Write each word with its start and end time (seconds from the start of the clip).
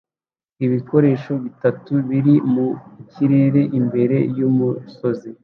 Ibikoresho 0.65 1.33
bitatu 1.43 1.93
biri 2.09 2.35
mu 2.53 2.67
kirere 3.11 3.61
imbere 3.79 4.17
yumusozi 4.37 5.29